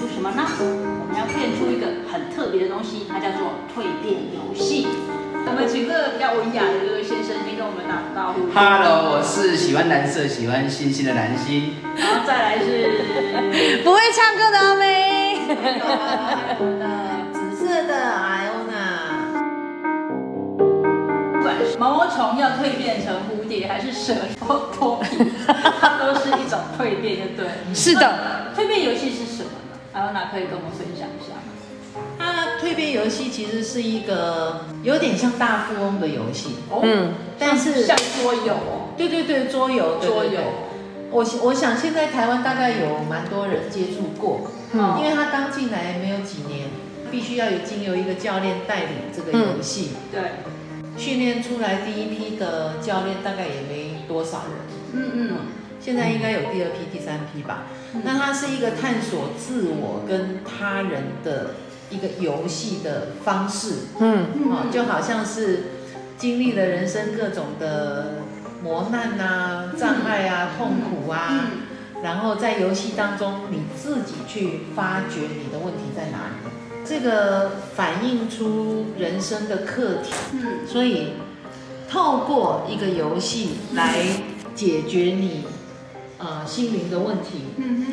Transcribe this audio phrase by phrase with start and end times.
[0.00, 0.48] 出什么呢？
[0.58, 4.88] 我们要变出一个很特别的东西，它叫做蜕变游戏。
[5.44, 8.48] 我们请这个比较文雅的这位先生先跟我们打个招呼。
[8.54, 11.74] Hello，我是喜欢蓝色、喜欢星星的蓝星。
[11.96, 13.04] 然后再来是
[13.84, 15.36] 不会唱歌的阿妹。
[17.34, 18.72] 紫色的艾欧娜。
[21.36, 24.14] 不管是毛毛虫要蜕变成蝴蝶，还是蛇
[24.48, 27.50] 要脱皮，它都是一种蜕变，就对。
[27.74, 28.48] 是的。
[28.56, 29.24] 蜕变游戏是
[30.00, 30.06] 什么呢？
[30.06, 31.52] 艾欧娜可以跟我们分享一下吗？
[32.18, 38.94] 它蜕变游戏其实是一个有点像大富翁的游戏，嗯，但是像桌游哦。
[38.96, 40.40] 对对对，桌游，桌游。
[41.10, 46.68] 我我想现在台湾大概有蛮多人接触过，嗯，因为他刚进来没有几年，
[47.10, 50.20] 必须要有经由一个教练带领这个游戏，对，
[50.96, 54.54] 训练出来第一批的教练大概也没多少人，
[54.92, 55.30] 嗯嗯，
[55.80, 57.64] 现在应该有第二批、第三批吧。
[58.04, 61.54] 那它是一个探索自我跟他人的
[61.90, 65.64] 一个游戏的方式，嗯，啊，就好像是
[66.16, 68.18] 经历了人生各种的
[68.62, 71.50] 磨难啊、障碍啊、痛苦啊，
[72.04, 81.14] 然后在游戏当中你自己去发掘你的问题在哪里，这个反映出人生的课题，嗯，所以
[81.88, 84.04] 透过一个游戏来
[84.54, 85.44] 解决你。
[86.22, 87.44] 呃，心灵的问题，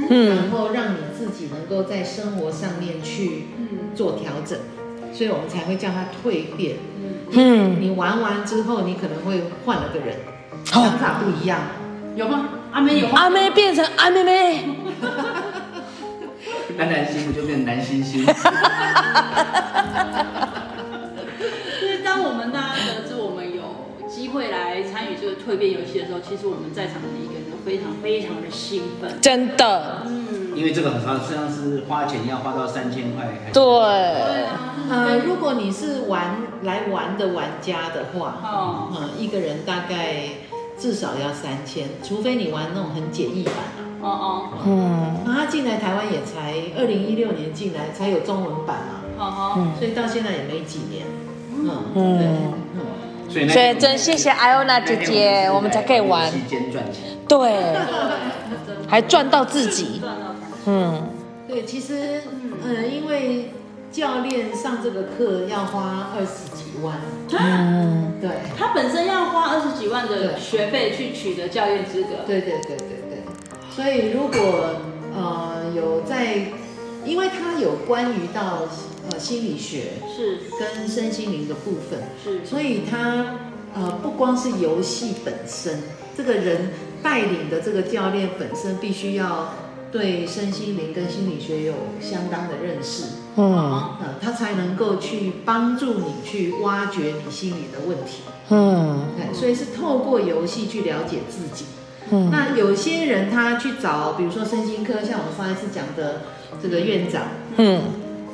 [0.10, 3.46] 嗯，然后让你自己能够在生活上面去
[3.96, 4.60] 做调整，
[5.14, 6.76] 所以我们才会叫它蜕变。
[7.32, 10.18] 嗯，你玩完之后，你可能会换了个人，
[10.66, 11.62] 想法不一样，
[12.18, 12.50] 有吗？
[12.74, 13.14] 阿妹有吗？
[13.16, 14.66] 阿妹变成阿妹妹，
[16.78, 18.26] 男男星不就变成男星星？
[18.26, 18.34] 就
[21.88, 23.64] 是当我们大家得知我们有
[24.10, 27.34] 机会来参与这个蜕变游戏的时候，其实我们在场的一个
[27.68, 30.04] 非常非常的兴奋，真的。
[30.06, 33.28] 嗯，因为这个很好，实际上是花钱要花到三千块。
[33.52, 33.62] 对。
[33.62, 34.76] 对啊。
[34.90, 40.16] 呃，如果你是玩来玩的玩家的话，哦，嗯，一个人大概
[40.80, 43.84] 至少要三千，除非你玩那种很简易版啊。
[44.00, 44.50] 哦哦。
[44.66, 45.18] 嗯。
[45.26, 49.02] 那他进来台湾也才二零一六年进来，才有中文版嘛。
[49.18, 49.68] 哦哦。
[49.78, 51.06] 所以到现在也没几年。
[51.54, 52.18] 嗯嗯。
[52.18, 53.46] 对。
[53.50, 56.32] 所以真谢谢艾欧娜姐姐，我们才可以玩。
[56.32, 57.17] 期间赚钱。
[57.28, 57.76] 对。
[58.88, 60.02] 还赚到自己。
[60.66, 61.10] 嗯。
[61.48, 62.24] 对，其实，
[62.64, 63.52] 嗯，因为
[63.92, 66.98] 教练上这个课要花二十几万。
[67.32, 68.14] 嗯。
[68.22, 68.30] 对。
[68.58, 72.10] 他本身要花二十几万的学费去取得教练资格。
[72.26, 73.24] 对对对对对。
[73.70, 74.76] 所以如果
[75.16, 76.48] 呃有在，
[77.06, 78.68] 因为他有关于到。
[79.10, 79.84] 呃，心理学
[80.14, 83.38] 是跟身心灵的部分是，所以他
[83.74, 85.82] 呃不光是游戏本身，
[86.14, 89.54] 这个人带领的这个教练本身必须要
[89.92, 93.54] 对身心灵跟心理学有相当的认识，嗯，
[94.00, 101.66] 呃，他才能够去帮助你去挖掘你心里的问题，嗯，所以是透过游戏去了解自己，
[102.12, 106.22] 嗯，那有些人他去找，比如说身心科，像我们上一次讲的
[106.62, 107.24] 这个院长，
[107.58, 107.82] 嗯。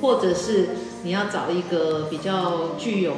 [0.01, 0.67] 或者是
[1.03, 3.13] 你要找一个比较具有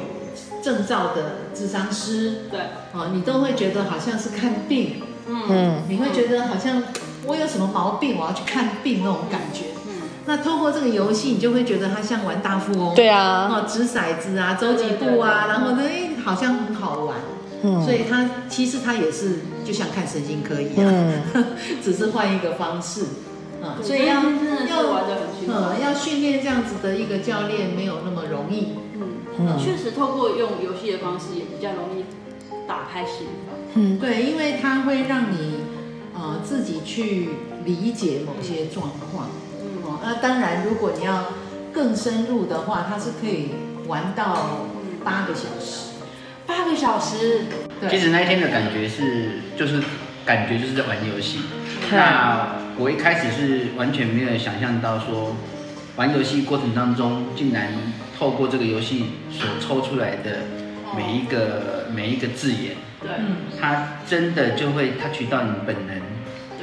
[0.62, 2.60] 证照的智商师，对，
[2.92, 6.82] 啊，你都会觉得好像是看病，嗯，你会觉得好像
[7.24, 17.16] 我有什么毛病，我要去看病那种感觉，嗯，那透过这个游戏，你就会觉得它像玩大富翁，对啊，哦，掷骰子啊，走几步啊，然后呢，哎，好像很好玩，
[17.62, 21.44] 嗯，所以它其实它也是就像看神经科一样，嗯，
[21.82, 23.04] 只是换一个方式。
[23.62, 24.16] 嗯，所以要
[24.68, 28.74] 要玩得很要训练这样子的一个教练没有那么容易。
[29.38, 32.04] 嗯，确实透过用游戏的方式也比较容易
[32.66, 33.56] 打开心房。
[33.74, 35.60] 嗯，对，因为它会让你
[36.14, 37.30] 呃自己去
[37.64, 39.30] 理解某些状况。
[39.60, 41.32] 嗯，那当然，如果你要
[41.72, 43.50] 更深入的话，它是可以
[43.86, 44.66] 玩到
[45.04, 45.92] 八个小时。
[46.46, 47.44] 八个小时。
[47.80, 47.90] 对。
[47.90, 49.82] 其实那一天的感觉是，就是
[50.24, 51.40] 感觉就是在玩游戏。
[51.90, 52.64] 那。
[52.78, 55.34] 我一开始是完全没有想象到说，
[55.96, 57.72] 玩游戏过程当中，竟然
[58.18, 60.40] 透过这个游戏所抽出来的
[60.96, 63.10] 每一个每一个字眼，对，
[63.60, 66.02] 它真的就会 touch 到你本人，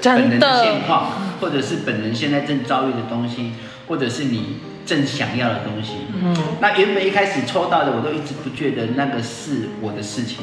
[0.01, 3.53] 本人的现况，或者是本人现在正遭遇的东西，
[3.87, 5.93] 或者是你正想要的东西。
[6.21, 10.39] 嗯，那原本一开始抽到的，我都一直不觉得那个是我的事情。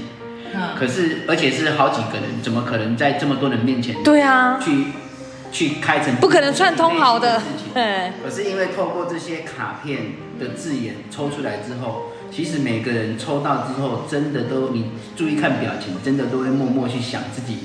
[0.79, 4.03] 可是而且是好几个人，怎么可能在这么多人面前？
[4.03, 4.71] 对啊，去。
[5.53, 7.43] 去开成不可能串通好的，
[7.75, 8.13] 对。
[8.23, 17.59] 可是因为透过这些卡片的字眼抽出来之后，其实每个人抽到之后，真的都你注意看表情，真的都会默默去想自己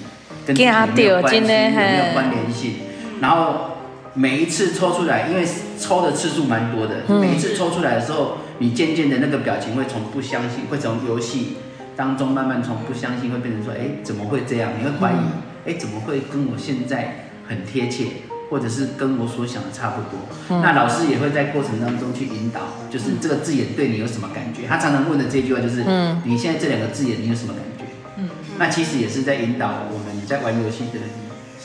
[0.45, 2.73] 跟自己有没有关系，有没有关联性。
[3.21, 3.77] 然后
[4.13, 5.45] 每一次抽出来，因为
[5.79, 11.57] 抽的次数蛮多的，每一次抽出来的时候，你渐渐的那个表情会从不相信，会从游戏
[11.95, 14.71] 当中慢慢从不相信，会变成说，哎，怎么会这样？
[14.77, 18.05] 你会怀疑，哎，怎么会跟我现在很贴切，
[18.49, 20.61] 或者是跟我所想的差不多？
[20.61, 24.67] 那老师也会在过程当中去引导，就是这个字眼对你有什么感觉？
[24.67, 27.85] 他常常问的这句话就是，嗯，你现在这两个字眼你有什么感觉？
[28.17, 31.09] 嗯，那其实也是在引导我们在玩游戏的人，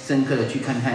[0.06, 0.94] 深刻的去看看。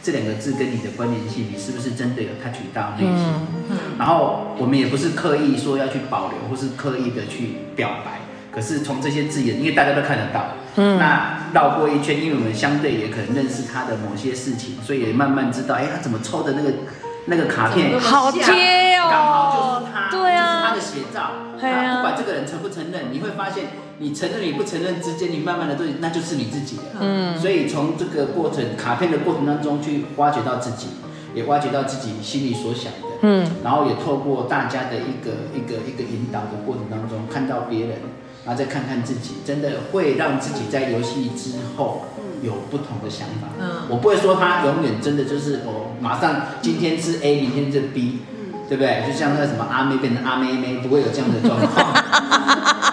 [0.00, 3.26] 这两个字跟你的关联性，你是不是真的有 touch 到内心？
[3.68, 8.20] 嗯，然后我们也不是刻意说要去保留，或是刻意的去表白。
[8.50, 16.70] 可是从这些字眼，因为大家都看得到，嗯，那绕过一圈，因为我们相对也可能认识他的某些事情，所以也慢慢知道，哎，他怎么抽的那个
[17.26, 21.30] 那个卡片，好贴哦，刚好就是他，对啊，就是他的写照。
[21.60, 23.64] 对啊，不管这个人承不承认，你会发现。
[24.00, 26.82] 你承认与不承认之间，你慢慢的对，那就是你自己的。
[27.00, 30.86] 嗯，所以从这个过程卡片的过程当中去挖掘到自己，
[31.34, 33.08] 也挖掘到自己心里所想的。
[33.22, 37.98] 嗯，然后也透过大家的一个一个一个引导的过程当中，看到别人，
[38.48, 42.06] 然后再看看自己，真的会让自己在游戏之后
[42.42, 43.48] 有不同的想法。
[43.60, 49.04] 嗯，我不会说他永远真的就是哦，马上今天是 A，明天是 B，嗯，对不对？
[49.06, 51.92] 就像那个什么阿妹变成阿妹妹，不会有这样的状况。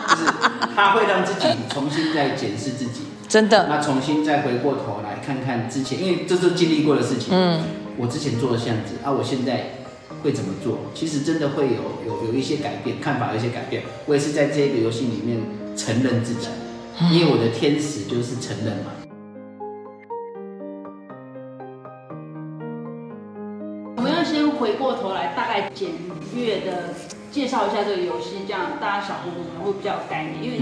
[0.10, 0.30] 就是
[0.76, 3.68] 他会让自己重新再检视自己， 真的。
[3.70, 7.30] 那重新再回过头来看看之前，因为这是经历过的事情。
[7.32, 7.62] 嗯，
[7.96, 9.75] 我之前做的这样子，啊，我现在
[10.26, 10.80] 会怎么做？
[10.96, 13.84] 其实真的会有有有一些改变，看法有一些改变。
[14.08, 15.38] 我也是在这个游戏里面
[15.78, 16.48] 承认自己，
[17.12, 18.92] 因为我的天使就是承认嘛。
[23.98, 25.92] 我们要先回过头来，大概简
[26.34, 26.90] 略的。
[27.30, 30.42] 介绍一下这个游戏，这样大家小朋友们会比较有概念。
[30.42, 30.60] 因为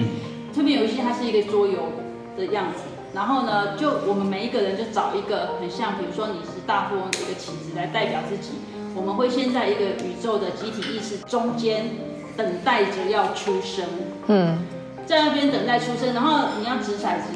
[0.54, 1.94] 蜕变游戏它是一个桌游
[2.36, 2.82] 的样子，
[3.14, 8.54] 然后呢，就我们每一个人就找一个很像，比如说你是大富翁的一个棋子来代表自己。
[8.96, 11.86] 我们会先在一个宇宙的集体意识中间
[12.38, 13.86] 等待着要出生，
[14.28, 14.60] 嗯，
[15.06, 17.30] 在那边等待出生，然后你要掷骰子。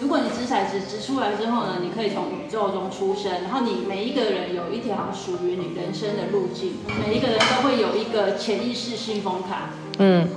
[0.00, 6.74] 如果你掷骰子掷出来之后呢，你可以从宇宙中出生，然后你每一个人有一条属于你人生的路径，
[7.06, 9.70] 每一个人都会有一个潜意识信封卡。
[9.98, 10.28] 嗯，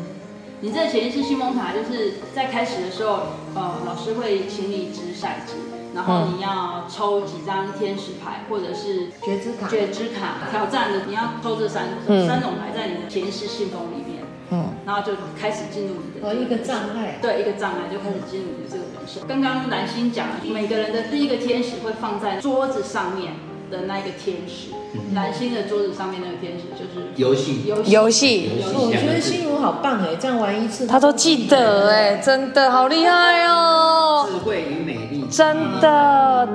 [0.62, 3.24] 你这个潜意识信封卡就是在开始的时候，
[3.56, 5.56] 呃，老师会请你掷骰子，
[5.98, 11.88] 然后你要抽几张天使牌或者是觉知卡，觉知卡挑战的，你要抽这三
[12.28, 14.24] 三种牌在你的潜意识信封里面。
[14.50, 19.28] 嗯，然后就开始进入你的哦，一个障碍，对，一个障碍就开始进入你的这个人生。
[19.28, 23.34] 刚刚蓝心讲，每个人的第一个天使会放在桌子上面
[23.70, 24.70] 的那一个天使，
[25.14, 28.50] 蓝星的桌子上面那个天使就是游戏，游戏，游戏。
[28.76, 36.48] 我觉得心如好棒哎，这样玩一次他都记得哎，真的好厉害哦，智慧与美丽，真的。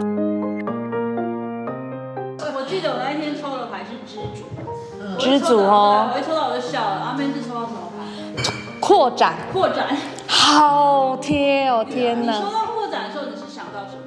[2.55, 4.44] 我记得我那一天抽的牌是知足，
[5.19, 7.03] 知足哦，我一抽到我就笑了。
[7.03, 8.00] 阿妹是抽到什么牌？
[8.81, 9.94] 扩展，扩展，
[10.26, 11.85] 好贴哦！
[11.88, 12.32] 天哪！
[12.32, 14.00] 你说到扩展的时候，你是想到什么？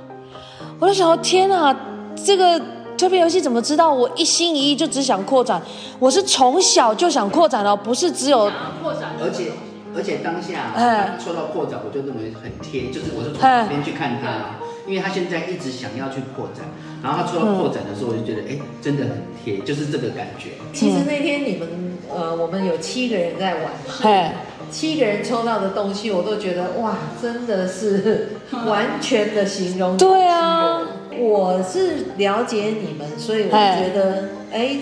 [0.80, 1.75] 我就想到，天哪，
[2.16, 2.60] 这个
[2.97, 5.62] 蜕变游戏怎么知道我一心一意就只想扩展？
[6.00, 8.51] 我是从小就想扩展哦，不是只有
[8.81, 9.13] 扩展。
[9.21, 9.51] 而且
[9.95, 16.65] 而且当下，哎，说到扩展，我就认为很贴，就是我是从旁边去看他，因为他现在一直想要去扩展，
[17.01, 20.50] 然后他说到扩展的时候，我就觉得，哎，真的很贴，就是这个感觉。
[20.74, 23.63] 其实那天你们，呃，我们有七个人在玩，
[24.03, 24.34] 哎。
[24.72, 28.29] 七个人抽到的东西，我都觉得哇，真的是
[28.65, 29.98] 完全的形容。
[29.98, 30.81] 对啊，
[31.17, 34.77] 我是了解你们，所以我觉得哎，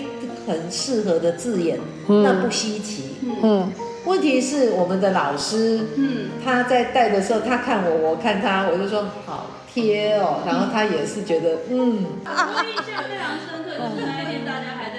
[0.46, 3.16] 很适合的字眼，那不稀奇。
[3.42, 3.72] 嗯，
[4.04, 12.04] 问题是我们的老师，嗯，他在带的时候，他看我，我看他，我就说好贴哦，然后他也是觉得嗯。
[12.24, 14.90] 我印象非常深刻，就是那一天大家还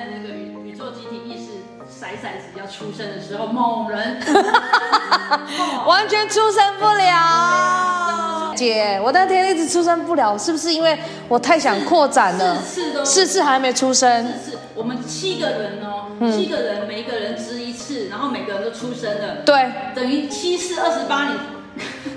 [2.00, 4.20] 骰骰子要出生的时候，某人。
[5.88, 10.98] 完全出生不了， 姐，我那天一直出生不了，是不是因为
[11.28, 12.58] 我太想扩展了？
[12.58, 14.25] 四次都四次还没出生。
[14.44, 19.38] 四次，我们七个人哦，七个人，每一个人值一次，然后每个人都出生了。
[19.46, 21.38] 对，等于七次二十八年。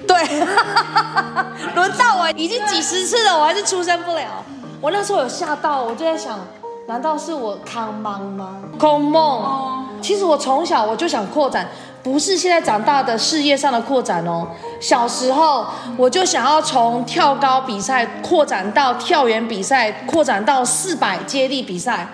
[0.06, 0.16] 对，
[1.75, 4.44] 轮到我已经几十次了，我还是出生不了。
[4.80, 6.38] 我那时候有吓到，我就在想，
[6.88, 8.61] 难道是我康梦吗？
[8.78, 9.85] 空梦。
[10.00, 11.68] 其实我从小我就想扩展。
[12.02, 14.47] 不是现在长大的事业上的扩展哦，
[14.80, 15.66] 小时候
[15.99, 22.09] 我就想要从跳高比赛扩展到跳远比赛，扩展到四百接力比赛。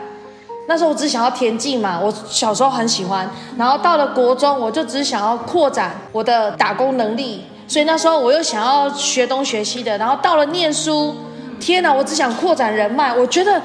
[0.66, 3.31] 那时候我只想要田径嘛，我小时候很喜欢。
[3.57, 9.97] 然后到了国中，我就只想要扩展我的打工能力，所以那时候我又想要学东学西的。
[9.99, 11.14] 然后到了念书，
[11.61, 13.14] 天哪，我只想扩展人脉。
[13.14, 13.62] 我觉得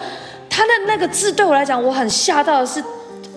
[0.50, 2.84] 他的那个字对我来讲，我很吓到的是，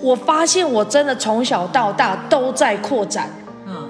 [0.00, 3.30] 我发现我真的从小到大都在扩展。
[3.66, 3.88] 嗯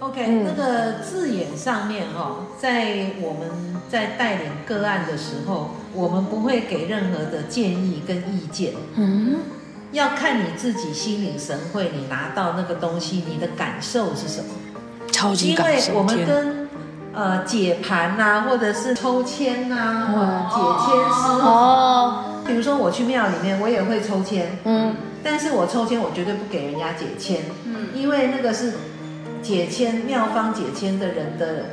[0.00, 3.50] ，OK，、嗯、那个字眼上面哈、哦，在我们
[3.88, 8.72] 在带领个案的时候，我们不会给任何的建议跟意见。
[8.96, 9.38] 嗯，
[9.92, 14.48] 要看你自己心领神会，你拿到那个东西，你的感受是什么？
[15.12, 15.92] 超级感受。
[15.92, 16.59] 因为我们跟
[17.14, 20.08] 呃解盘呐、啊，或者是抽签呐、
[20.50, 21.42] 解签师。
[21.42, 22.24] 哦。
[22.46, 28.72] 比如说我去庙里面，我也会抽签，嗯，但是我抽签我绝对不给人家解签，嗯，因为那个是
[29.40, 31.66] 解签庙方解签的人的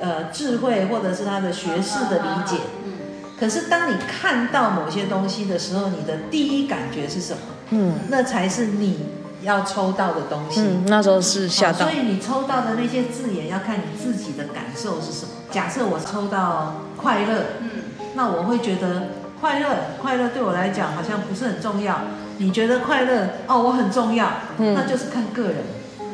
[0.00, 2.92] 呃智慧或者是他的学识的理解，嗯，
[3.38, 7.40] 可是当你看到某些东西的时候，你的第一感觉是什么？
[7.70, 9.06] 嗯，那才是你
[9.44, 15.32] 要抽到的东西，嗯，那时候是吓到，所以你抽到的那些字眼要看你自己的感受是什么。
[15.50, 17.70] 假设我抽到快乐，嗯，
[18.14, 19.08] 那我会觉得。
[19.40, 22.00] 快乐，快乐对我来讲好像不是很重要。
[22.38, 25.56] 你觉得快乐哦，我很重要，嗯、那就是看个人，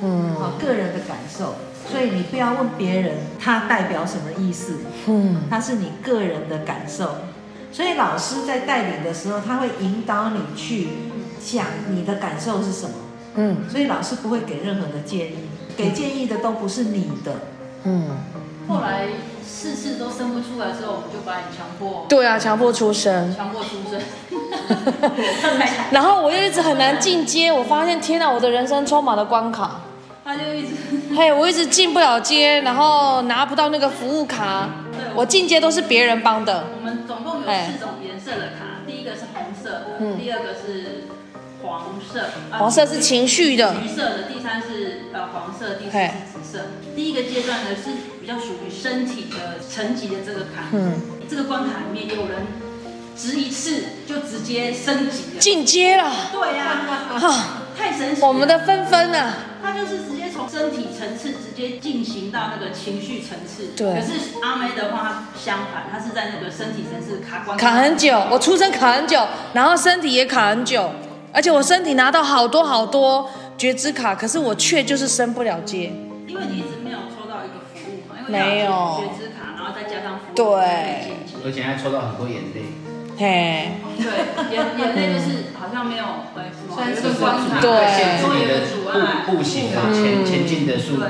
[0.02, 1.54] 嗯，好，个人的感受。
[1.88, 7.18] 所以你不要问别人，它代表什么意思，嗯，它是你个人的感受。
[7.70, 10.88] 所以老师在带领的时候，他会引导你去
[11.40, 12.94] 想你的感受是什么，
[13.34, 13.68] 嗯。
[13.68, 15.36] 所以老师不会给任何的建议，
[15.76, 17.32] 给建议的都不是你的，
[17.84, 18.08] 嗯。
[18.68, 19.06] 后来。
[19.52, 22.06] 事事都生不出来之后，我们就把你强迫。
[22.08, 23.34] 对啊，强迫出生。
[23.34, 24.00] 强迫出生。
[25.90, 29.80] 然后我又一直很难进阶，我发现天哪，我的人生充满了关卡。
[30.24, 30.68] 他就一直。
[31.16, 34.68] 嘿，我一直进不了阶，然后拿不到那个服务卡。
[34.92, 35.00] 对。
[35.16, 36.66] 我进阶都是别人帮的。
[36.78, 41.08] 我们总共有四种颜色的卡，第一个是红色的，嗯、第二个是
[41.78, 42.24] 黄色。
[42.50, 43.74] 黄色是情绪的。
[43.80, 46.66] 橘色的，第三是呃黄色，第四是紫色。
[46.94, 52.46] 第一个阶段呢是比较属于身体的层级的这个卡，嗯，这个关卡里面有人
[53.16, 56.82] 值一次就直接升级了，进阶了，对呀、
[57.78, 58.26] 太神奇了。
[58.28, 63.94] 我们的芬芬啊，他就是直接从身体层次直接进行到那个情绪层次，对。
[63.94, 70.92] 可是阿妹的话相反，她是在那个身体层次卡关卡很久，我出生卡很久，然后身体也卡很久，
[71.32, 75.92] 而且我身体拿到好多好多觉知卡，可是我却就是升不了阶，
[76.26, 76.68] 因为你一直。
[76.82, 78.70] 没有抽到一个服务嘛，因为没有。
[78.98, 82.64] 觉知卡，然后再加上服务对，而且还抽到很多眼泪。
[83.16, 84.04] 嘿，对，
[84.50, 88.66] 眼眼泪就是好像没有呃什么，有一个关卡，对，限制你的
[89.26, 91.04] 步步行的前前进的速度。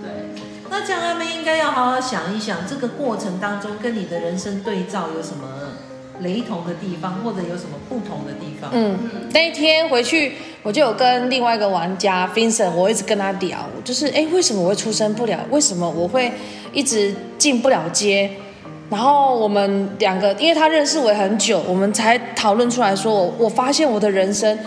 [0.00, 0.30] 对，
[0.70, 5.74] 那这样他们应该要好好想一想，这个过程当中跟你的人生对照有什么
[6.20, 8.70] 雷同的地方，或者有什么不同的地方？
[8.72, 8.98] 嗯，
[9.32, 15.38] 那一天回去，我就有跟另外一个玩家 Vincent，我一直跟他聊，就是哎，为什么我会出生不了？
[15.50, 16.32] 为什么我会
[16.72, 18.30] 一直进不了街？
[18.90, 24.58] 然后我们两个，因为他认识我很久，我们才讨论出来说，我我发现我的人生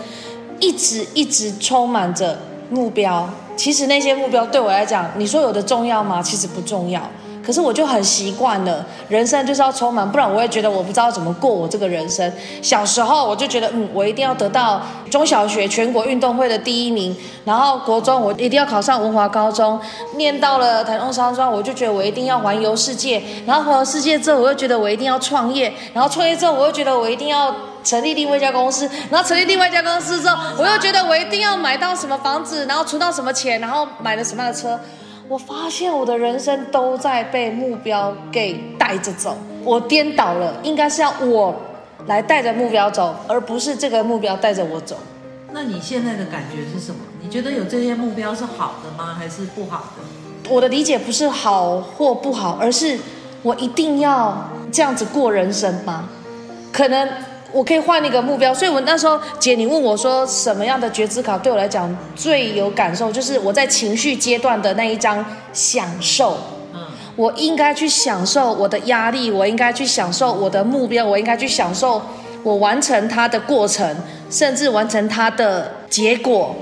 [0.58, 2.38] 一直一直充满着
[2.70, 3.28] 目标。
[3.54, 6.22] 其实那些目标对我来讲，你说有的重要吗？
[6.22, 7.08] 其实不重要。
[7.44, 12.32] 可是我就很习惯了，人生就是要充满，不然我会觉得我不知道怎么过我这个人生。
[12.62, 19.78] 小时候我就觉得，嗯，我一定要得到中小学全国运动会的第一名，然后国中我一定要考上文华高中，
[20.16, 34.80] 念到了台中商专，我就觉得我一定要环游世界，然后环游世界之后，我又觉得我一定要创业，然后创业之后，我又觉得我一定要成立另外一家公司，然后成立另外一家公司之后，我又觉得我一定要买到什么房子，然后存到什么钱，然后买了什么样的车。
[35.26, 41.54] 我发现我的人生都在被目标给带着走，我颠倒了，应该是要我
[42.06, 44.96] 来带着目标走，而不是这个目标带着我走。
[45.52, 47.00] 那你现在的感觉是什么？
[47.22, 49.14] 你觉得有这些目标是好的吗？
[49.18, 50.50] 还是不好的？
[50.50, 52.98] 我的理解不是好或不好，而是
[53.42, 56.08] 我一定要这样子过人生吗？
[56.70, 57.08] 可能。
[57.54, 66.36] 我可以换一个目标，所以我那时候姐，你问我说什么样的觉知卡对我来讲最有感受，就是我在情绪阶段的那一张享受。
[66.74, 66.80] 嗯，
[67.14, 72.02] 我应该去享受我的压力，我应该去享受我的目标，我应该去享受
[72.42, 73.96] 我完成它的过程，
[74.28, 76.56] 甚至完成它的结果。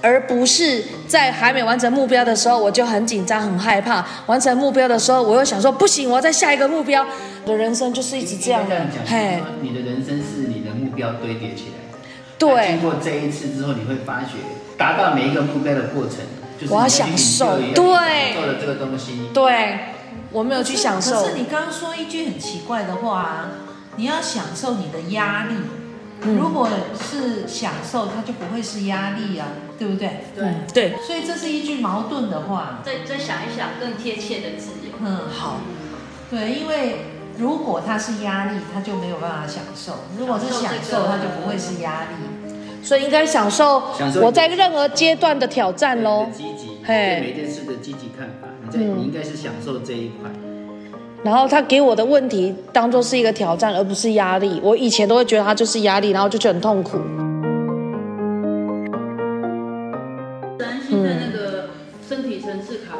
[0.00, 7.04] 而不是在还没完成目标的时候，我就很紧张、很害怕；完成目标的时候，我又想说不行，我要再下一个目标。
[7.44, 8.76] 我的人生就是一直这样的。
[10.98, 11.98] 标堆叠起来。
[12.36, 12.68] 对。
[12.68, 14.34] 经过这一次之后，你会发觉
[14.76, 16.16] 达到每一个目标的过程，
[16.60, 17.56] 就是我要享受。
[17.58, 18.34] 对。
[18.34, 19.30] 做的这个东西。
[19.32, 19.94] 对。
[20.30, 21.22] 我没有去享受。
[21.22, 23.46] 可是你刚刚说一句很奇怪的话，
[23.96, 25.54] 你要享受你的压力。
[26.20, 26.68] 如果
[27.00, 29.46] 是享受，它就不会是压力啊，
[29.78, 30.24] 对不对？
[30.34, 32.80] 对对，所以这是一句矛盾的话。
[32.84, 34.92] 再再想一想更贴切的字眼。
[35.00, 35.60] 嗯，好。
[36.28, 42.08] 对，因为如果它是压力，它就没有办法享受；如果是享受，它就不会是压力。
[42.82, 43.82] 所以应该享受
[44.20, 46.26] 我在任何阶段的挑战喽。
[46.32, 50.28] 积极，对每件事的积极看法，你在你应该是享受这一块。
[51.22, 54.60] 然后他给我的问题当做是一个挑战，而不是压力。
[54.62, 56.98] 我以前都会觉得他就是压力，然后就觉得很痛苦。
[60.58, 61.70] 咱现在那个
[62.08, 62.96] 身体层次卡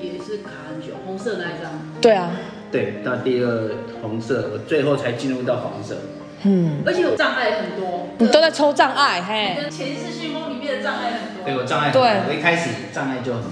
[0.00, 1.72] 也是卡很久，红色那一张。
[2.00, 2.30] 对啊。
[2.70, 5.96] 对，到第二红色，我最后才进入到黄色。
[6.42, 9.56] 嗯，而且有障碍很多，你都在抽障碍，嘿。
[9.60, 11.44] 跟前世信封里面的障碍很多。
[11.44, 12.02] 对，我障碍很多。
[12.02, 13.50] 我一开始障碍就很多。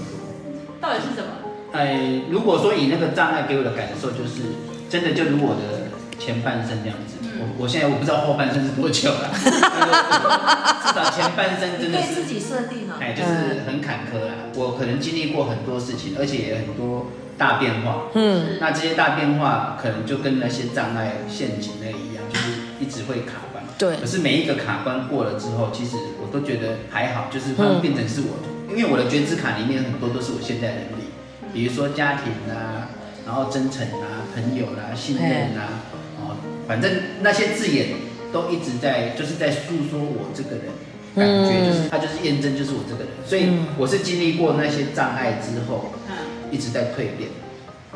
[0.80, 1.28] 到底是什么？
[1.72, 4.40] 哎，如果说以那个障碍给我的感受，就是
[4.88, 7.16] 真的就如我的前半生这样子。
[7.40, 12.14] 我我现在我不知道后半生是多久了， 至少前半生真的是。
[12.14, 12.96] 对自己设定了。
[13.00, 14.48] 哎，就是很坎坷啦。
[14.56, 18.08] 我可能经历过很多事情，而且也很多大变化。
[18.14, 18.58] 嗯。
[18.60, 22.68] 那这些大变化可能就跟那些障碍陷阱那一样，就是。
[22.80, 23.96] 一直会卡关，对。
[23.96, 28.38] 可是每一个卡关过了之后，其实我都觉得还好，就是它变成是我，
[28.70, 31.10] 嗯、因为我的觉知卡里面很多都是我现在的能力，
[31.52, 32.86] 比如说家庭啊，
[33.26, 35.90] 然后真诚啊，朋友啦、啊，信任啊，
[36.20, 36.36] 哦，
[36.68, 36.88] 反正
[37.20, 37.88] 那些字眼
[38.32, 40.70] 都一直在，就是在诉说我这个人，
[41.16, 45.90] 感觉就是他就是验证就是我这个人，所以我是经历过那些障碍之后，
[46.50, 47.30] 一直在蜕变，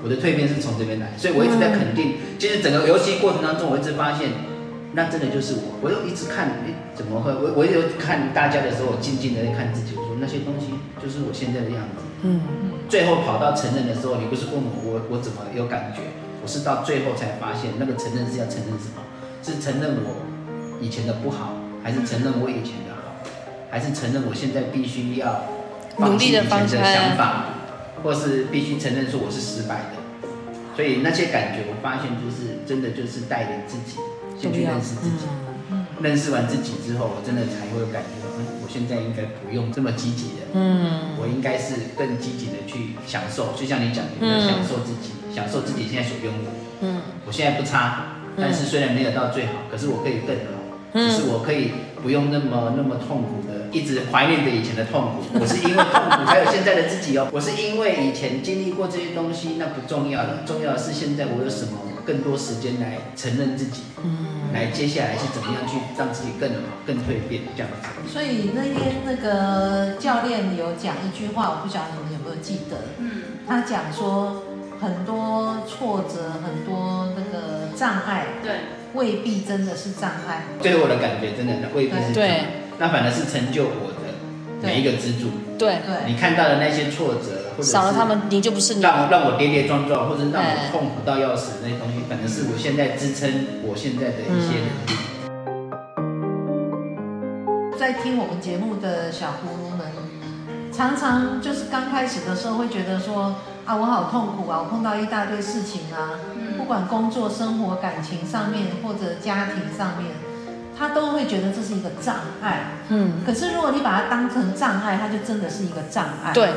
[0.03, 4.53] 我的蜕变是从这边来，所以我一直在肯定，其实整个游戏过程当中，我一直发现。
[4.95, 7.33] 那真的就是我，我又一直看，哎，怎么会？
[7.33, 12.05] 我我有看大家的时候，我静静的在看自己，我说那些东西就是我现在的样子。
[12.21, 12.73] 嗯嗯。
[12.91, 16.03] 最后跑到承认的时候，你不是问我，我我怎么有感觉？
[16.43, 19.01] 我是到最后才发现，那个承认是要承认什么？
[19.41, 20.29] 是承认我
[20.79, 23.17] 以前的不好，还是承认我以前的好，
[23.71, 25.49] 还是承认我现在必须要
[25.97, 27.62] 放弃以前的想法，
[28.03, 30.29] 或是必须承认说我是失败的？
[30.75, 33.99] 所以那些感觉，我发现就是真的就是带领自己。
[34.41, 35.31] 先去认识自己，
[35.71, 46.51] 嗯，认识完自己之后，我真的才会感觉，嗯，我现在应该不用这么积极的，嗯，我应该是更积极的去享受，就像你讲的，嗯，享受自己，享受自己现在所拥有，
[46.81, 50.59] 嗯，我现在不差，但是虽然没有到最好，可是我可以更好，
[50.95, 51.71] 只是我可以
[52.03, 61.79] 不用那么那么痛苦的一直怀念着以前的痛苦， 我是因为痛苦才有现在的自己哦，我是因为以前经历过这些东西，那不重要了，重要的是现在我有什么。
[62.05, 66.51] 更多时间来承认自己，嗯，来接下来是怎么样去让自己更
[66.85, 68.13] 更蜕变这样子。
[68.13, 74.43] 所以那天那个教练有讲一句话，我不晓得你们有没有记得，嗯，他讲说
[74.83, 78.53] 很多挫折，很多那个障碍，对，
[78.95, 80.43] 未必真的是障碍。
[80.61, 82.45] 对我的感觉，真的未必是障碍，对，
[82.79, 83.99] 那反而是成就我的
[84.61, 85.31] 每一个支柱。
[85.57, 87.39] 对，对，你看到的那些挫折。
[87.53, 88.81] 或者少了他们，你就不是你。
[88.81, 93.31] 让让我跌跌撞撞，或者让我痛苦到要死那些东西，反而是我现在支撑
[93.63, 94.97] 我现在的一些能力。
[97.71, 99.87] 嗯、在听我们节目的小葫芦们，
[100.73, 106.19] 常常就是刚开始的时候会觉得说啊，我好痛苦啊，我碰到一大堆事情啊，
[106.59, 110.15] 不管工作、生活、感情上面或者家庭上面，
[110.77, 112.73] 他都会觉得这是一个障碍。
[112.89, 113.23] 嗯。
[113.25, 116.33] 可是如果你把它当成障碍，它就真的是一个障碍。
[116.33, 116.51] 对。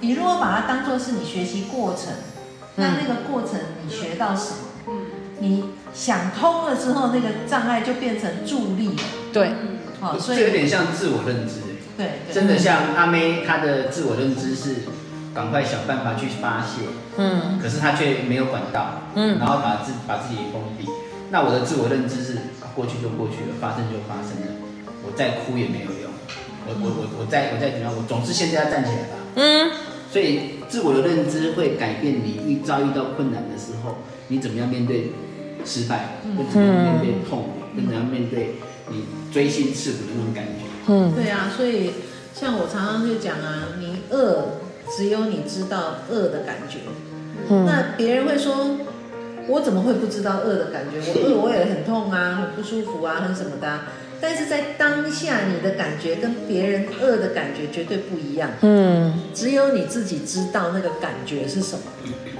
[0.00, 2.12] 你如果把它当做是你学习过程，
[2.76, 4.56] 那那个过程你学到什么？
[4.88, 5.06] 嗯，
[5.38, 9.02] 你想通了之后，那个障碍就变成助力了。
[9.32, 9.52] 对，
[10.00, 11.54] 好，所以这有点像自我认知。
[11.96, 14.76] 对，真的像阿妹，她的自我认知是
[15.34, 16.82] 赶快想办法去发泄。
[17.16, 19.02] 嗯，可是他却没有管道。
[19.14, 20.86] 嗯，然后把自把自己封闭。
[21.30, 22.38] 那我的自我认知是
[22.74, 24.52] 过去就过去了，发生就发生了，
[25.06, 26.10] 我再哭也没有用。
[26.66, 29.16] 我我我我再我再怎么样，我总是现在要站起来吧。
[29.36, 29.70] 嗯。
[30.12, 33.96] 所以，自我的认知会改变你遇遭遇到困难的时候，
[34.28, 35.10] 你怎么样面对
[35.64, 38.56] 失败，跟怎么样面对痛苦，跟怎么样面对
[38.90, 40.68] 你锥心刺骨的那种感觉。
[40.88, 41.92] 嗯，对啊，所以
[42.34, 46.78] 像我常常就讲啊，你饿，只有你知道饿的感觉。
[47.50, 48.78] 嗯，那别人会说，
[49.48, 51.00] 我怎么会不知道饿的感觉？
[51.06, 53.92] 我饿我也很痛啊，很不舒服啊，很什么的啊。
[54.20, 58.50] 但是在当下，你的感觉跟别人饿的感觉绝对不一样。
[58.60, 61.84] 嗯，只有你自己知道那个感觉是什么。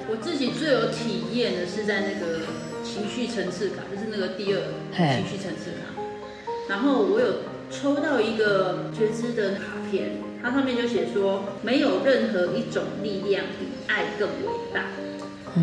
[0.09, 2.45] 我自己最有体验的是在那个
[2.85, 4.61] 情绪层次卡，就是那个第二
[4.95, 6.01] 情绪层次卡。
[6.69, 7.27] 然后我有
[7.69, 14.87] 抽到一个觉知的卡片，它上面就写说，没有任何一种力量比爱更伟大。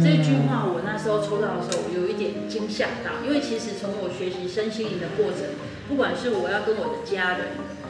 [0.01, 5.49] 这句话我那时候抽到的时候，我有一点惊吓到，因为其实从我学习身心灵的过程。
[5.89, 7.47] 不管是我要跟我的家人，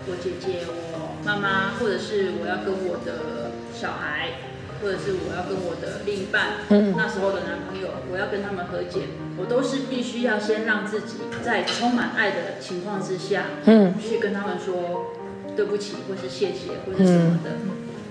[0.08, 4.39] 我姐姐、我妈妈，或者是我要跟我的小孩，
[4.82, 15.12] 或者是我要跟我的另一半，嗯那时候的男朋友，我要跟他们和解，我都是必须要先让自己在充满爱的情况之下，嗯去跟他们说
[15.60, 17.52] 对不起，或是谢谢，或是什么的。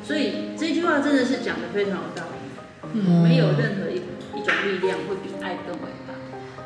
[0.06, 4.02] 所以这句话真的是讲的非常有道理，嗯没有任何一
[4.38, 6.12] 一种力量会比爱更伟大。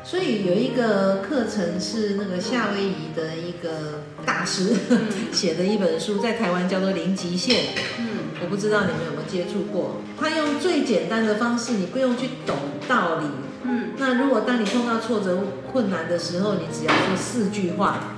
[0.03, 4.75] 所以有一个课程是那个夏威夷的一个大师
[5.31, 7.63] 写的一本书，在台湾叫做《零极限》。
[7.99, 8.05] 嗯，
[8.41, 10.01] 我不知道你们有没有接触过。
[10.19, 12.57] 他用最简单的方式，你不用去懂
[12.89, 13.27] 道理。
[13.63, 15.39] 嗯，那如果当你碰到挫折、
[15.71, 18.12] 困难的时候，你只要说四句话。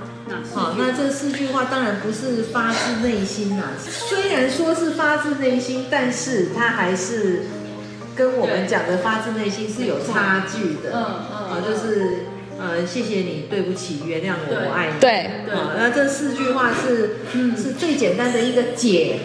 [0.54, 7.42] 好，那这四句话当然不是发自内心呐、虽然说是发自内心，但是它还是
[8.14, 10.92] 跟我们讲的发自内心是有差距的。
[10.92, 12.24] 嗯嗯啊，就是
[12.58, 15.00] 呃，谢谢你，对不起，原谅我，我爱你。
[15.00, 19.20] 对，对好，那这四句话是嗯是最简单的一个解。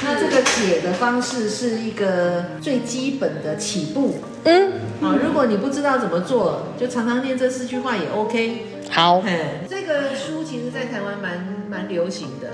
[0.00, 4.18] 那这个解的方式是一个最基本的起步。
[4.44, 8.66] 嗯，好，如果你不知道怎么做，就常常念这四句话也 OK。
[8.90, 12.48] 好，嗯，这个书其实在台湾蛮蛮流行的，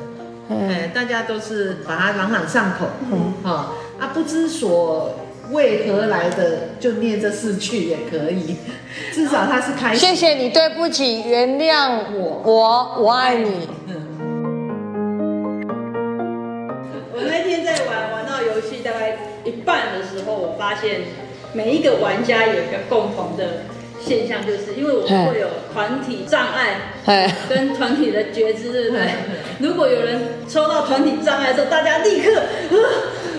[0.49, 3.75] 嗯哎，大家都是把它朗朗上口，嗯，啊，
[4.12, 5.14] 不知所
[5.51, 8.57] 为何来的，就念这四句也可以，
[9.12, 10.09] 至少它是开心。
[10.11, 13.68] 谢谢你，对不起，原谅我，我我爱你。
[17.12, 21.03] 我那天在玩玩到游戏大概一半的时候，我发现
[21.53, 23.62] 每一个玩家有一个共同的
[24.05, 29.37] 现象，就是因为我们会有团体障碍哎，跟团体的觉知，对不对嗯？
[29.61, 32.31] 如果有人抽到团体障碍的时候，大家立刻
[32.71, 32.79] 呃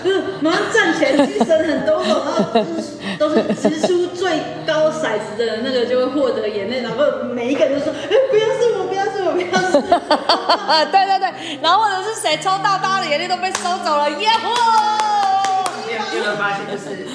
[0.04, 2.06] 呃马上站起来，精神很抖擞，
[3.18, 9.80] 然后就是都是掷出最高骰子的那个就会获得眼泪，然后每一个人都说：“哎，不要是我，不要是我，不要是我。
[10.90, 14.48] ”对对对，然后或者是谁抽到，大家的眼泪都被收走了，耶呼！
[15.86, 17.06] 你有你有没有发现，就是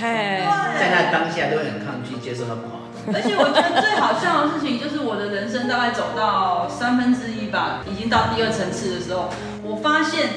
[0.00, 0.40] 嘿，
[0.78, 3.18] 在那当下都会很抗拒接受他不好的东西。
[3.18, 9.28] 而且我觉得最好笑的事情就是我的人生大概走到三分之一吧，已经到第二层次的时候，
[9.64, 10.28] 我发现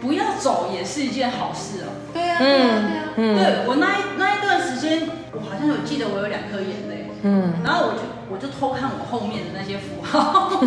[0.00, 1.90] 不要走也是一件好事哦。
[2.14, 10.60] 对呀、啊，对呀、啊，对呀、对我那一那一段时间，我好像有记得我有两颗眼泪，嗯，然后我就我就偷看我后面的那些符号，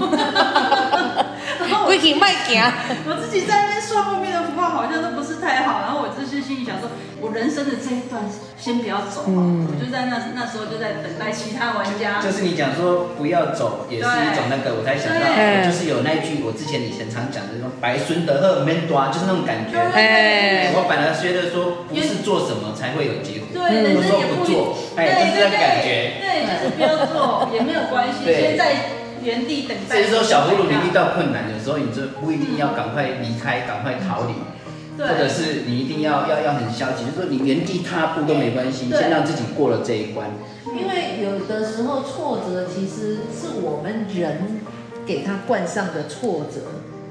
[1.59, 2.61] 然后我规矩卖行，
[3.05, 8.23] 我自己在那边算后面的符号好像都不是太好，然后我就是心里想说，我人生的这一段
[8.61, 12.21] 先不要走，嗯我就在那那时候就在等待其他玩家。
[12.21, 19.81] 就是你讲说不要走，也是一种那个，我才想到，对就是有那一句我之前以前常讲的那种白孙德赫门多，就是那种感觉。
[19.81, 26.21] 哎，我反而觉得说，不是做什么才会有结果，对，人有时候生也不不做，对哎，就是对那感觉。
[26.21, 28.93] 对，就是不要做也没有关系，对先在
[29.25, 29.97] 原地等待。
[29.97, 34.60] 所以说，小葫芦你遇到困难的时候，你就不一定要赶快离开，赶快逃离，对
[35.01, 40.29] 或者是你一定要要要很消极，就是说你原地踏步都没关系，先让自己过了这一关。
[40.67, 44.61] 因为有的时候挫折其实是我们人
[45.05, 46.61] 给他冠上的挫折，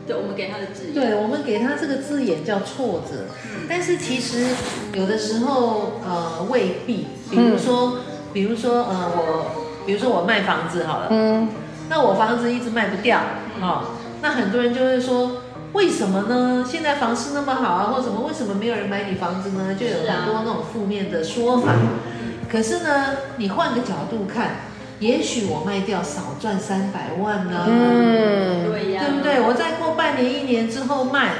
[0.06, 0.94] 对，我们给他的字眼。
[0.94, 3.66] 对我们给他这个字眼叫挫折，嗯。
[3.68, 4.46] 但是其实
[4.94, 7.98] 有的时候呃未必，比如说、
[8.32, 11.48] 比如说呃我，比如说我卖房子好了，嗯，
[11.88, 13.20] 那我房子一直卖不掉，
[13.60, 13.82] 哦，
[14.22, 15.39] 那很多人就会说，
[15.72, 16.64] 为什么呢？
[16.68, 18.26] 现在房市那么好啊，或什么？
[18.26, 19.74] 为什么没有人买你房子呢？
[19.78, 21.72] 就有很多那种负面的说法。
[22.50, 23.06] 可是呢，
[23.36, 24.56] 你换个角度看，
[24.98, 29.40] 也许我卖掉少赚三百万呢，嗯，对呀，对不对？
[29.40, 31.30] 我再过半年、一年之后卖，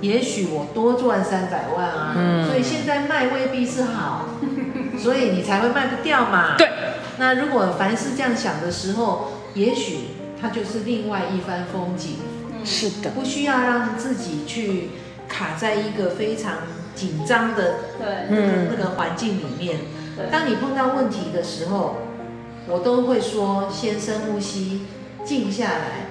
[0.00, 2.14] 也许我多赚三百万啊。
[2.16, 4.30] 嗯所以现在卖未必是好，
[4.98, 6.56] 所以你才会卖不掉嘛。
[6.58, 6.68] 对。
[7.18, 10.08] 那如果凡是这样想的时候，也许
[10.40, 12.16] 它就是另外一番风景，
[12.64, 14.90] 是的，不需要让自己去
[15.28, 16.58] 卡在一个非常
[16.94, 19.80] 紧张的对，那个嗯那个环境里面。
[20.30, 21.96] 当你碰到问题的时候，
[22.68, 24.86] 我都会说先深呼吸，
[25.24, 26.06] 静下来，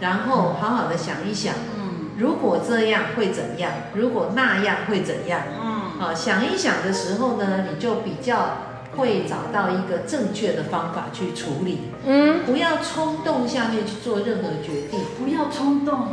[0.00, 3.70] 然后好好的想一想，嗯如果这样会怎样？
[3.94, 5.42] 如果那样会怎样？
[5.62, 8.67] 嗯，啊，想一想的时候呢，你就比较
[8.98, 14.98] 会找到一个正确的方法去处理，嗯，不要冲动下面去做任何决定。
[15.16, 16.08] 不要冲动。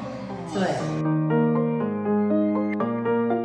[0.53, 0.75] 对，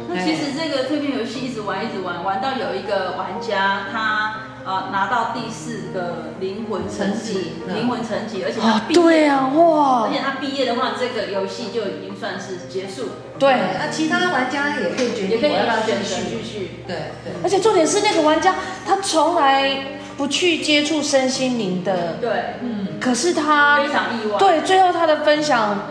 [0.08, 16.36] 那其实这个蜕变游戏一直玩，一直玩，玩到有一个玩家他呃拿到第四个灵魂层级层级，嗯灵魂层级，而且他啊，毕业，对啊，哇而，且他毕业的话，这个游戏就已经算是结束，对，那其他玩家也可以决也可以定我要不要继选择续。
[16.42, 16.70] 继续。
[16.86, 17.32] 对对。
[17.42, 18.54] 而且重点是那个玩家
[18.86, 22.30] 他从来不去接触身心灵的，对，
[22.62, 24.38] 嗯，可是他非常意外。
[24.38, 25.88] 对最后他的分享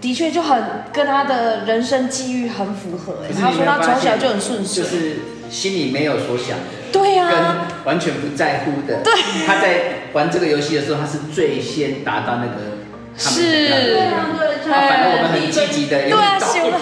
[0.00, 3.22] 的确就很跟他的人生际遇很符合。
[3.24, 5.16] 哎，他说他从小就很顺遂，就是
[5.48, 9.02] 心里没有所想的，对呀、啊，跟完全不在乎的。
[9.02, 9.12] 对，
[9.46, 12.78] 他在玩这个游戏的时候，他是最先达到那个
[13.18, 14.00] 他们是，对。
[14.00, 16.78] 啊，对，反正我们很积极的，对啊，修的，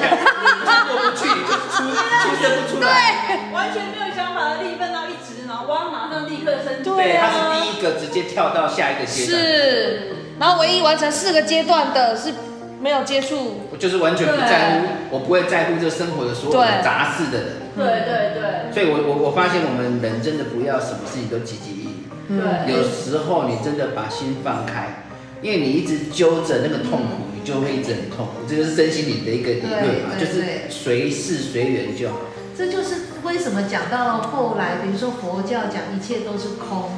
[0.87, 2.87] 过不去你就出，出现不出来，
[3.29, 12.33] 对，完全没有想法的立分到一直，然后哇，马上立刻升级，对，他是第一个直接跳到下一个阶段，是，然后唯一完成四个阶段的是。
[12.79, 17.49] 没有接触，我就是完全不在乎，我不会在乎这生活的所有的杂事的人。
[17.77, 18.73] 对对对。
[18.73, 21.89] 所以我我我发现我们人真的不要什么事情都积极意。
[22.29, 22.73] 对。
[22.73, 25.05] 有时候你真的把心放开，
[25.43, 28.33] 因为你一直揪着那个痛苦，你就会一直很痛苦。
[28.49, 32.17] 这就是身心灵的一个理论嘛，就是随事随缘就好。
[32.57, 36.91] 这就是为什么讲到后来，比如说佛教讲一切都是空，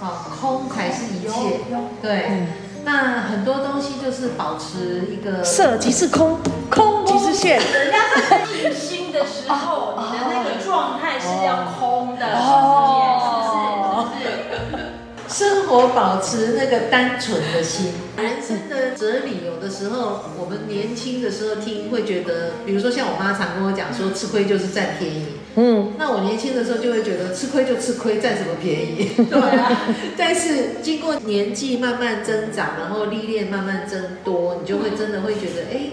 [0.00, 1.60] 啊，空才是一切。
[2.00, 2.46] 对。
[2.82, 6.38] 那很多东西就是保持一个色即是空，
[6.70, 7.60] 空即是现。
[7.60, 7.98] 人家
[8.30, 14.30] 在静心的时候，你的那个状态是要空的，哦，是不是？
[14.30, 14.84] 是不是？
[15.28, 17.92] 生活保持那个单纯的心。
[18.16, 25.26] 人生的哲理，有的时候我们年轻的时候听会觉得，比如说像我妈常跟我讲说，吃亏就是占便宜。
[25.54, 29.08] 嗯，那我年轻的时候就会觉得吃亏就吃亏，占什么便宜？
[29.30, 29.70] 对啊。
[30.18, 35.90] 但是经过年纪慢慢增长，然后历练慢慢增多，你就会真的会觉得，哎，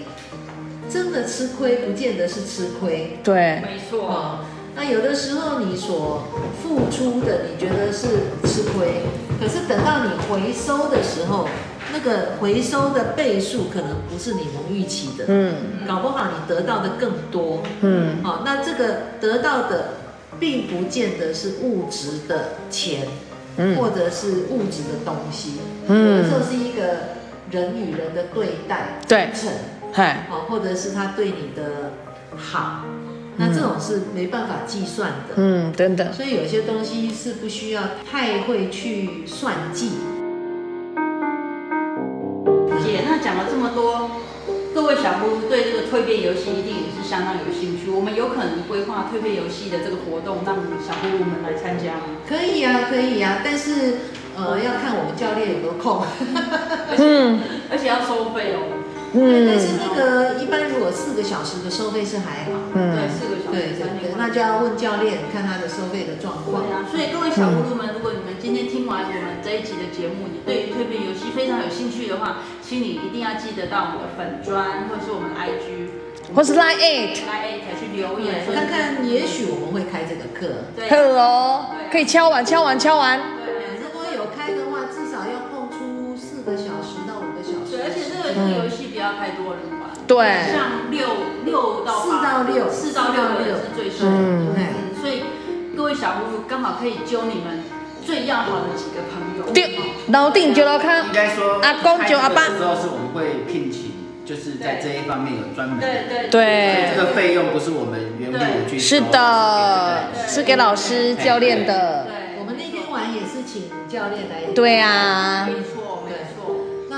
[0.89, 3.19] 真的吃亏不见得是吃亏。
[3.23, 4.07] 对，没错。
[4.07, 4.39] 哦，
[4.75, 6.23] 那有的时候你所
[6.61, 8.07] 付出的，你觉得是
[8.47, 9.03] 吃亏，
[9.39, 11.47] 可是等到你回收的时候。
[11.89, 15.55] 那个回收的倍数可能不是你能预期的，嗯，
[15.87, 19.93] 搞不好你得到的更多，嗯，好，那这个得到的
[20.37, 23.07] 并不见得是物质的钱，
[23.55, 25.53] 嗯，或者是物质的东西，
[25.87, 26.83] 嗯，有的时候是一个
[27.51, 29.49] 人与人的对待，对，诚，
[29.93, 31.93] 嗨，好，或者是他对你的
[32.35, 32.83] 好，
[33.37, 39.91] 那这种是没办法计算的，嗯，等等，所以有些东西是不需要太会去算计。
[42.83, 44.11] 姐，那讲了这么多，
[44.73, 47.89] 各位小葫芦对这个蜕变游戏一定也是相当有兴趣。
[47.89, 52.03] 我们有可能规划蜕变游戏的这个活动，让小葫芦们来参加吗？
[52.27, 53.95] 可以啊，可以啊，但是
[54.37, 56.05] 呃，要看我们教练有没有空。
[56.97, 57.39] 嗯，
[57.71, 58.59] 而且要收费哦。
[59.17, 66.61] 嗯，但是那个一般如果四个小时的收费是还好，嗯，对，四个小时，对对对，那就要问教练看他的收费的状况。
[66.61, 75.89] 对啊，所以各位小葫芦们，如果你们今天听完我们这一集的节目，你对于蜕变游戏非常有兴趣的话，请你一定要记得到我们的粉砖，或者是我们的 IG，
[76.35, 80.69] 或是 Line Eight Line Eight 去留言，看看也许我们会开这个课。
[80.75, 80.87] 对。
[81.17, 83.19] 哦，可以敲完敲完敲完。
[83.43, 87.77] 对，如果有开的话，至少要空出四个小时到五个小时。
[87.77, 89.61] 对，而且这个游戏不要太多人。
[90.07, 90.17] 对，
[90.51, 91.05] 像六
[91.45, 94.17] 六到四到六，四到六个人是最适合的。
[94.55, 95.21] 嗯，所以
[95.75, 97.63] 各位小葫芦刚好可以揪你们
[98.03, 99.53] 最要好的几个朋友。
[99.53, 101.05] 对，老定就老康。
[101.05, 102.47] 应该说，阿公就阿爸。
[102.57, 103.91] 之后是我们会聘请，
[104.25, 105.85] 就是在这一方面有专门的。
[105.85, 106.95] 对对对。
[106.95, 108.95] 这个费用不是我们原本去收。
[108.95, 112.05] 是的，是给老师教练的。
[112.05, 114.53] 对，我们那天玩也是请教练来。
[114.55, 115.47] 对啊。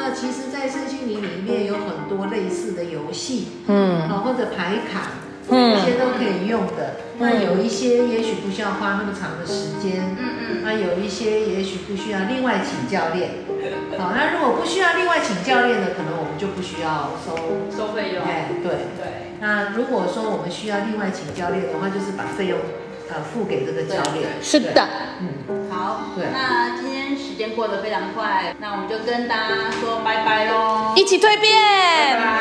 [0.01, 5.11] 那其实，在身心灵里面有很多类似的游戏，嗯，啊或者牌卡，
[5.49, 6.95] 嗯，这些都可以用的。
[7.19, 13.31] 那有一些也许不需要花那么长的时间，嗯嗯，那有一些也许不需要另外请教练。
[13.99, 17.35] 好，那如果不需要另外请教练的，可能我们就不需要收
[17.69, 18.23] 收费用。
[18.23, 19.35] 哎，对对。
[19.41, 22.57] 那如果说我们需要另外请教练的话，就是把费用
[23.13, 24.29] 呃付给这个教练。
[24.41, 24.87] 是的，
[25.21, 26.27] 嗯，好，对。
[26.31, 31.51] 那今天时间过得非常快，那我们就跟大家说拜拜喽，一起蜕变，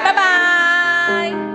[0.04, 0.12] 拜拜。
[0.12, 1.47] 拜拜。